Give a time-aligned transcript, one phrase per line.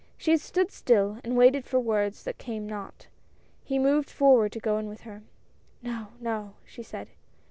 [0.17, 3.05] She stood still, and waited for words that came not.
[3.63, 5.21] He moved forward to go in with her.
[5.83, 7.09] "No, no," she said.